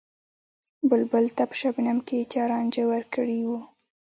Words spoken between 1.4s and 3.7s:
په شبنم کــــې چا رانجه ور کـــړي وو